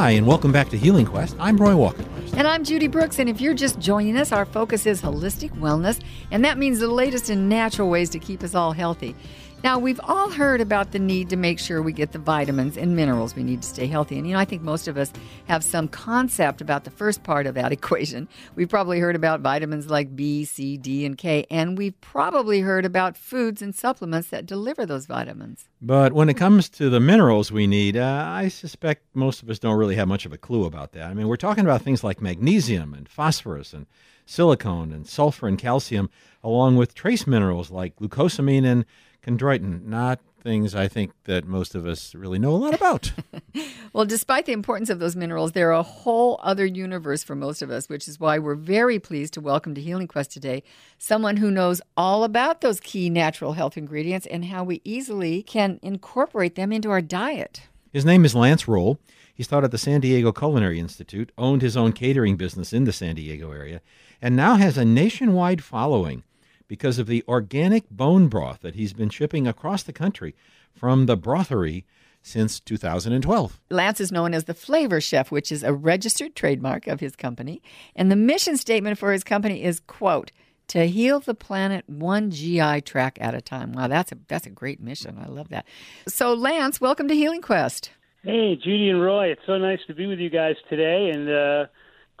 [0.00, 1.36] Hi, and welcome back to Healing Quest.
[1.38, 2.06] I'm Roy Walker.
[2.32, 6.00] And I'm Judy Brooks, and if you're just joining us, our focus is holistic wellness,
[6.30, 9.14] and that means the latest in natural ways to keep us all healthy.
[9.62, 12.96] Now, we've all heard about the need to make sure we get the vitamins and
[12.96, 14.16] minerals we need to stay healthy.
[14.16, 15.12] And, you know, I think most of us
[15.48, 18.26] have some concept about the first part of that equation.
[18.54, 22.86] We've probably heard about vitamins like B, C, D, and K, and we've probably heard
[22.86, 25.68] about foods and supplements that deliver those vitamins.
[25.82, 29.58] But when it comes to the minerals we need, uh, I suspect most of us
[29.58, 31.10] don't really have much of a clue about that.
[31.10, 33.84] I mean, we're talking about things like magnesium and phosphorus and
[34.24, 36.08] silicone and sulfur and calcium,
[36.42, 38.86] along with trace minerals like glucosamine and
[39.24, 43.12] chondroitin, not things I think that most of us really know a lot about.
[43.92, 47.70] well, despite the importance of those minerals, they're a whole other universe for most of
[47.70, 50.62] us, which is why we're very pleased to welcome to Healing Quest today
[50.98, 55.78] someone who knows all about those key natural health ingredients and how we easily can
[55.82, 57.62] incorporate them into our diet.
[57.92, 58.98] His name is Lance Roll.
[59.34, 62.92] He's taught at the San Diego Culinary Institute, owned his own catering business in the
[62.92, 63.80] San Diego area,
[64.20, 66.22] and now has a nationwide following
[66.70, 70.36] because of the organic bone broth that he's been shipping across the country
[70.72, 71.82] from the brothery
[72.22, 73.60] since 2012.
[73.70, 77.60] Lance is known as the Flavor Chef, which is a registered trademark of his company,
[77.96, 80.30] and the mission statement for his company is quote
[80.68, 83.72] to heal the planet one GI tract at a time.
[83.72, 85.18] Wow, that's a that's a great mission.
[85.20, 85.66] I love that.
[86.06, 87.90] So Lance, welcome to Healing Quest.
[88.22, 91.66] Hey, Judy and Roy, it's so nice to be with you guys today and uh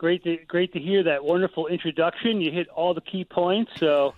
[0.00, 2.40] great to great to hear that wonderful introduction.
[2.40, 4.14] You hit all the key points, so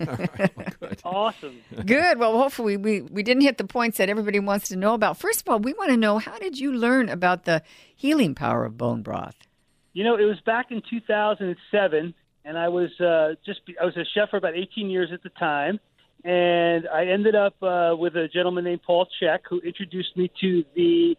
[1.03, 1.59] awesome.
[1.85, 2.17] Good.
[2.17, 5.17] Well, hopefully we we didn't hit the points that everybody wants to know about.
[5.17, 8.63] First of all, we want to know how did you learn about the healing power
[8.63, 9.35] of bone broth?
[9.91, 12.13] You know, it was back in 2007,
[12.45, 15.29] and I was uh, just I was a chef for about 18 years at the
[15.29, 15.81] time.
[16.23, 20.63] And I ended up uh, with a gentleman named Paul Chek who introduced me to
[20.73, 21.17] the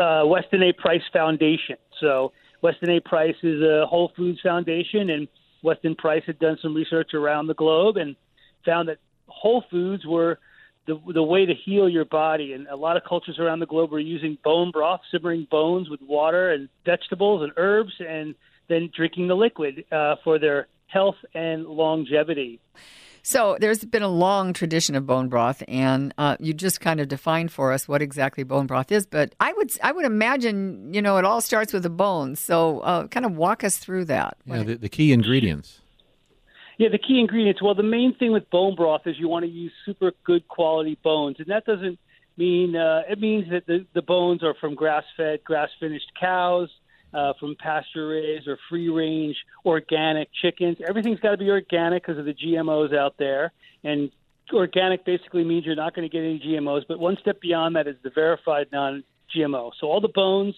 [0.00, 0.72] uh, Weston A.
[0.72, 1.76] Price Foundation.
[1.98, 3.00] So Weston A.
[3.00, 5.28] Price is a Whole Foods Foundation, and
[5.62, 8.16] Weston Price had done some research around the globe and
[8.64, 10.38] found that whole foods were
[10.86, 12.52] the the way to heal your body.
[12.52, 16.00] And a lot of cultures around the globe were using bone broth, simmering bones with
[16.02, 18.34] water and vegetables and herbs, and
[18.68, 22.60] then drinking the liquid uh, for their health and longevity.
[23.22, 27.06] So there's been a long tradition of bone broth, and uh, you just kind of
[27.06, 29.06] defined for us what exactly bone broth is.
[29.06, 32.40] But I would I would imagine you know it all starts with the bones.
[32.40, 34.36] So uh, kind of walk us through that.
[34.44, 35.80] Yeah, the, the key ingredients.
[36.78, 37.62] Yeah, the key ingredients.
[37.62, 40.98] Well, the main thing with bone broth is you want to use super good quality
[41.04, 42.00] bones, and that doesn't
[42.36, 46.70] mean uh, it means that the, the bones are from grass fed, grass finished cows
[47.14, 50.78] uh, from pasture raised or free range organic chickens.
[50.86, 53.52] Everything's got to be organic because of the GMOs out there.
[53.84, 54.10] And
[54.52, 56.82] organic basically means you're not going to get any GMOs.
[56.88, 59.72] But one step beyond that is the verified non GMO.
[59.80, 60.54] So all the bones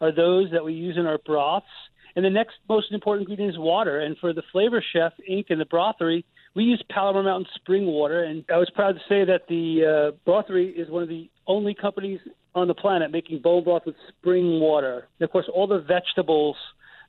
[0.00, 1.66] are those that we use in our broths.
[2.14, 4.00] And the next most important ingredient is water.
[4.00, 5.46] And for the Flavor Chef Inc.
[5.48, 6.24] and the brothery,
[6.54, 8.22] we use Palomar Mountain spring water.
[8.22, 11.74] And I was proud to say that the uh, brothery is one of the only
[11.74, 12.20] companies
[12.54, 15.08] on the planet making bone broth with spring water.
[15.18, 16.56] And of course, all the vegetables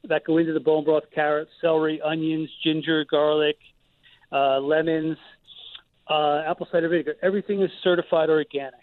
[0.06, 3.58] that go into the bone broth carrots, celery, onions, ginger, garlic,
[4.32, 5.18] uh, lemons,
[6.10, 8.80] uh, apple cider vinegar everything is certified organic.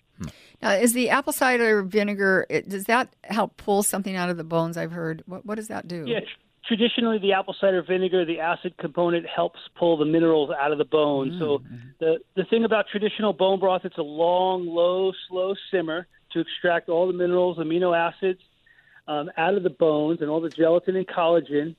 [0.62, 4.76] Now, is the apple cider vinegar, does that help pull something out of the bones?
[4.76, 5.22] I've heard.
[5.26, 6.04] What, what does that do?
[6.06, 6.20] Yeah,
[6.66, 10.84] traditionally the apple cider vinegar, the acid component helps pull the minerals out of the
[10.84, 11.30] bone.
[11.30, 11.38] Mm-hmm.
[11.38, 11.62] So
[11.98, 16.88] the the thing about traditional bone broth, it's a long, low, slow simmer to extract
[16.88, 18.40] all the minerals, amino acids
[19.08, 21.74] um, out of the bones and all the gelatin and collagen.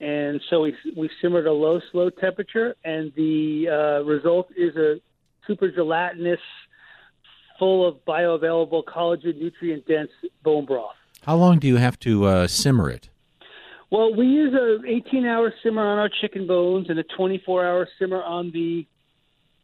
[0.00, 4.76] And so we, we simmer at a low, slow temperature, and the uh, result is
[4.76, 5.00] a
[5.46, 6.40] super gelatinous,
[7.58, 10.10] full of bioavailable collagen, nutrient dense
[10.42, 10.94] bone broth.
[11.22, 13.08] How long do you have to uh, simmer it?
[13.90, 17.88] Well, we use a 18 hour simmer on our chicken bones and a 24 hour
[17.98, 18.86] simmer on the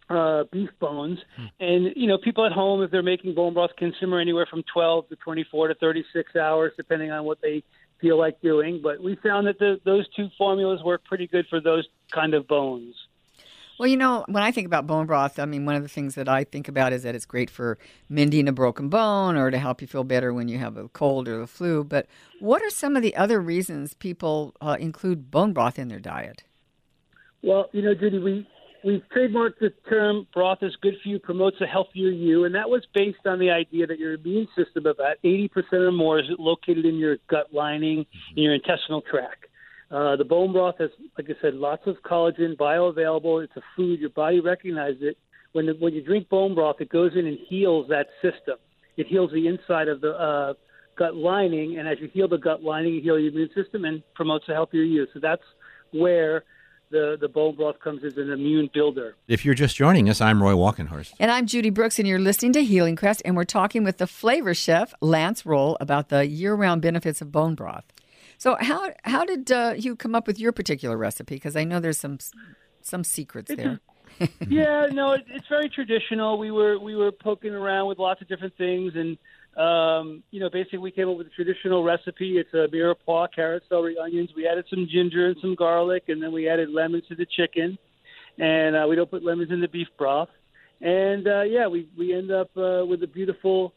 [0.08, 1.18] uh, beef bones.
[1.60, 4.62] And, you know, people at home, if they're making bone broth, can simmer anywhere from
[4.72, 7.62] 12 to 24 to 36 hours, depending on what they
[8.00, 8.80] feel like doing.
[8.82, 12.46] But we found that the, those two formulas work pretty good for those kind of
[12.46, 12.94] bones.
[13.78, 16.14] Well, you know, when I think about bone broth, I mean, one of the things
[16.14, 17.78] that I think about is that it's great for
[18.08, 21.26] mending a broken bone or to help you feel better when you have a cold
[21.26, 21.82] or the flu.
[21.82, 22.06] But
[22.38, 26.44] what are some of the other reasons people uh, include bone broth in their diet?
[27.42, 28.46] Well, you know, Judy, we
[28.84, 32.68] we've trademarked the term broth is good for you, promotes a healthier you, and that
[32.68, 36.84] was based on the idea that your immune system, about 80% or more, is located
[36.84, 38.06] in your gut lining,
[38.36, 39.46] in your intestinal tract.
[39.90, 43.44] Uh, the bone broth has, like I said, lots of collagen, bioavailable.
[43.44, 44.00] It's a food.
[44.00, 45.18] Your body recognizes it.
[45.52, 48.56] When, the, when you drink bone broth, it goes in and heals that system.
[48.96, 50.54] It heals the inside of the uh,
[50.96, 54.02] gut lining, and as you heal the gut lining, you heal your immune system and
[54.14, 55.06] promotes a healthier you.
[55.12, 55.42] So that's
[55.92, 56.44] where
[56.92, 59.16] the, the bone broth comes as an immune builder.
[59.26, 61.14] If you're just joining us, I'm Roy Walkenhorst.
[61.18, 64.06] And I'm Judy Brooks, and you're listening to Healing Quest, and we're talking with the
[64.06, 67.84] flavor chef, Lance Roll, about the year round benefits of bone broth.
[68.38, 71.36] So, how, how did uh, you come up with your particular recipe?
[71.36, 72.18] Because I know there's some,
[72.82, 73.80] some secrets there.
[74.48, 76.38] yeah, no, it, it's very traditional.
[76.38, 79.16] We were we were poking around with lots of different things, and
[79.56, 82.38] um, you know, basically we came up with a traditional recipe.
[82.38, 84.30] It's a mirepoix, carrot, celery, onions.
[84.34, 87.76] We added some ginger and some garlic, and then we added lemons to the chicken,
[88.38, 90.30] and uh, we don't put lemons in the beef broth.
[90.80, 93.74] And uh, yeah, we we end up uh, with a beautiful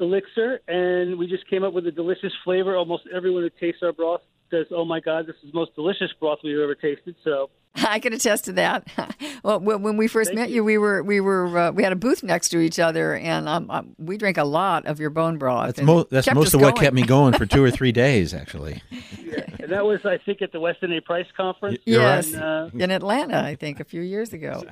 [0.00, 2.76] elixir, and we just came up with a delicious flavor.
[2.76, 6.10] Almost everyone who tastes our broth says, "Oh my God, this is the most delicious
[6.18, 8.86] broth we've ever tasted." So I can attest to that.
[9.42, 10.56] well, when we first Thank met you.
[10.56, 13.48] you, we were we were uh, we had a booth next to each other, and
[13.48, 15.76] um, um, we drank a lot of your bone broth.
[15.76, 18.34] That's, mo- that's most us of what kept me going for two or three days,
[18.34, 18.82] actually.
[19.24, 21.00] yeah, and that was I think at the Weston A.
[21.00, 21.78] Price conference.
[21.86, 22.16] You're right.
[22.16, 24.62] Yes, And, uh, in Atlanta, I think a few years ago.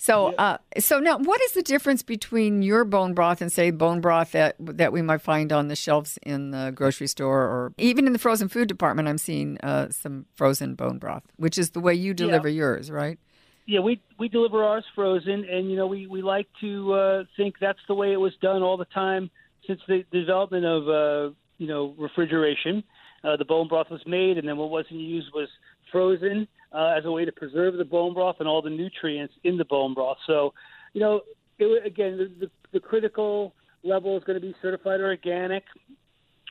[0.00, 4.00] So, uh, so now, what is the difference between your bone broth and say bone
[4.00, 8.06] broth that that we might find on the shelves in the grocery store or even
[8.06, 9.08] in the frozen food department?
[9.08, 13.18] I'm seeing uh, some frozen bone broth, which is the way you deliver yours, right?
[13.66, 17.56] Yeah, we we deliver ours frozen, and you know we we like to uh, think
[17.60, 19.30] that's the way it was done all the time
[19.66, 22.82] since the development of uh, you know refrigeration.
[23.22, 25.50] Uh, the bone broth was made, and then what wasn't used was
[25.92, 29.56] frozen uh, as a way to preserve the bone broth and all the nutrients in
[29.56, 30.18] the bone broth.
[30.26, 30.54] So,
[30.92, 31.22] you know,
[31.58, 35.64] it, again, the, the, the critical level is going to be certified organic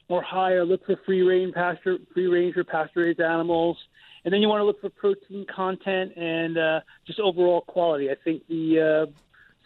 [0.07, 0.65] or higher.
[0.65, 3.77] Look for free range pasture, free range or pasture raised animals,
[4.25, 8.09] and then you want to look for protein content and uh, just overall quality.
[8.09, 9.11] I think the uh,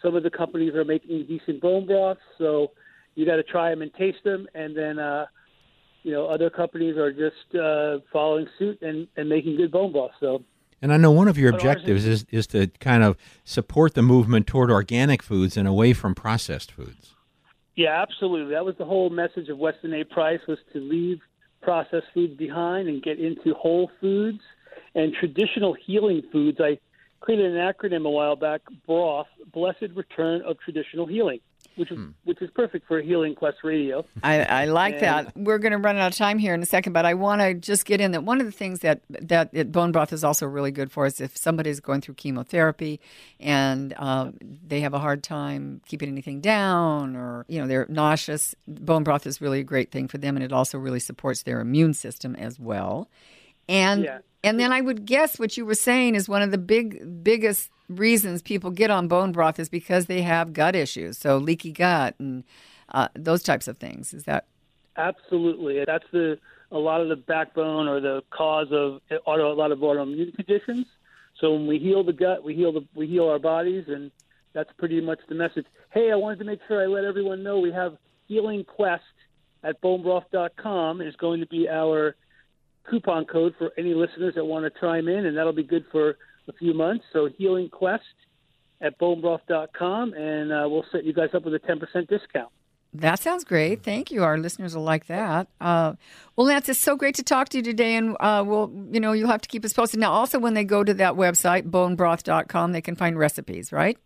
[0.02, 2.72] some of the companies are making decent bone broths, so
[3.14, 5.26] you got to try them and taste them, and then uh,
[6.04, 10.12] you know other companies are just uh, following suit and, and making good bone broth.
[10.20, 10.44] So
[10.80, 14.02] And I know one of your But objectives is, is to kind of support the
[14.02, 17.14] movement toward organic foods and away from processed foods.
[17.74, 18.54] Yeah, absolutely.
[18.54, 20.04] That was the whole message of Weston A.
[20.04, 21.20] Price was to leave
[21.60, 24.40] processed foods behind and get into whole foods
[24.94, 26.58] and traditional healing foods.
[26.60, 26.78] I
[27.20, 31.40] created an acronym a while back, BROTH, Blessed Return of Traditional Healing,
[31.76, 34.04] which is which is perfect for Healing Quest Radio.
[34.22, 35.36] I, I like And- that.
[35.36, 37.54] We're going to run out of time here in a second, but I want to
[37.54, 40.46] just get in that one of the things that that it, bone broth is also
[40.46, 43.00] really good for is if somebody's going through chemotherapy
[43.40, 48.54] and um, they have a hard time keeping anything down, or you know they're nauseous.
[48.66, 51.60] Bone broth is really a great thing for them, and it also really supports their
[51.60, 53.08] immune system as well.
[53.68, 54.18] And Yeah.
[54.44, 57.70] And then I would guess what you were saying is one of the big biggest
[57.88, 62.14] reasons people get on bone broth is because they have gut issues, so leaky gut
[62.18, 62.44] and
[62.90, 64.14] uh, those types of things.
[64.14, 64.46] Is that
[64.96, 66.38] Absolutely, that's the
[66.70, 70.86] a lot of the backbone or the cause of auto, a lot of autoimmune conditions.
[71.40, 74.10] So when we heal the gut, we heal the we heal our bodies, and
[74.52, 75.66] that's pretty much the message.
[75.90, 77.96] Hey, I wanted to make sure I let everyone know we have
[78.26, 79.02] Healing Quest
[79.62, 82.14] at bonebroth.com is going to be our
[82.88, 86.16] coupon code for any listeners that want to chime in, and that'll be good for
[86.48, 87.04] a few months.
[87.12, 88.02] So Healing Quest
[88.80, 92.50] at bonebroth.com, and uh, we'll set you guys up with a 10% discount.
[92.92, 93.82] that sounds great.
[93.82, 94.22] Thank you.
[94.22, 95.48] Our listeners will like that.
[95.60, 95.94] Uh,
[96.36, 99.12] well, Lance, it's so great to talk to you today, and uh, we'll you know
[99.12, 100.00] you'll have to keep us posted.
[100.00, 103.98] Now, also when they go to that website bonebroth.com, they can find recipes, right?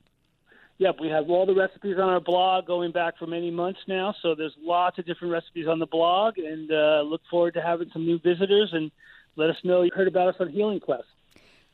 [0.79, 4.15] Yep, we have all the recipes on our blog going back for many months now.
[4.23, 7.91] So there's lots of different recipes on the blog, and uh, look forward to having
[7.93, 8.71] some new visitors.
[8.73, 8.93] And
[9.35, 11.05] let us know you heard about us on Healing Quest.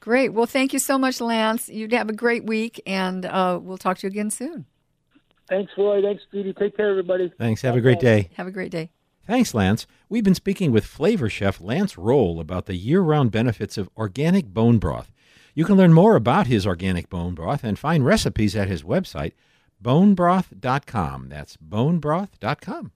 [0.00, 0.30] Great.
[0.32, 1.68] Well, thank you so much, Lance.
[1.68, 4.66] You have a great week, and uh, we'll talk to you again soon.
[5.49, 6.00] Thanks, Roy.
[6.00, 6.54] Thanks, Judy.
[6.54, 7.32] Take care, everybody.
[7.38, 7.62] Thanks.
[7.62, 8.30] Have a great day.
[8.37, 8.90] Have a great day.
[9.26, 9.87] Thanks, Lance.
[10.08, 14.52] We've been speaking with flavor chef Lance Roll about the year round benefits of organic
[14.52, 15.11] bone broth.
[15.54, 19.32] You can learn more about his organic bone broth and find recipes at his website,
[19.82, 21.28] bonebroth.com.
[21.28, 22.92] That's bonebroth.com.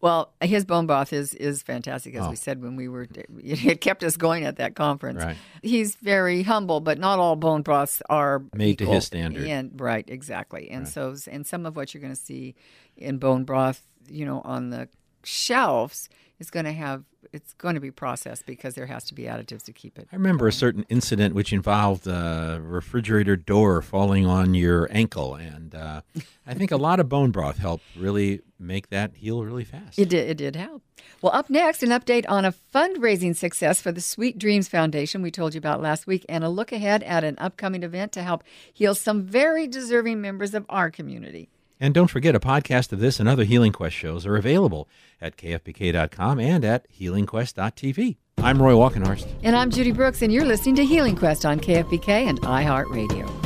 [0.00, 2.30] Well, his bone broth is is fantastic, as Oh.
[2.30, 3.08] we said when we were.
[3.42, 5.24] It kept us going at that conference.
[5.24, 5.36] Right.
[5.60, 9.48] He's very humble, but not all bone broths are Made to his standard.
[9.48, 10.70] And right, exactly.
[10.70, 12.54] And so, and some of what you're going to see
[12.96, 14.88] in bone broth, you know, on the
[15.24, 16.08] shelves
[16.38, 19.64] is going to have it's going to be processed because there has to be additives
[19.64, 20.08] to keep it.
[20.12, 25.74] I remember a certain incident which involved a refrigerator door falling on your ankle, and
[25.74, 26.02] uh,
[26.46, 29.98] I think a lot of bone broth helped really make that heal really fast.
[29.98, 30.28] It did.
[30.28, 30.82] It did help.
[31.22, 35.30] Well, up next, an update on a fundraising success for the Sweet Dreams Foundation we
[35.30, 38.42] told you about last week, and a look ahead at an upcoming event to help
[38.72, 41.48] heal some very deserving members of our community.
[41.80, 44.88] And don't forget, a podcast of this and other Healing Quest shows are available
[45.20, 48.16] at kfbk.com and at healingquest.tv.
[48.38, 49.26] I'm Roy Walkenhorst.
[49.42, 53.37] And I'm Judy Brooks, and you're listening to Healing Quest on KFBK and iHeartRadio.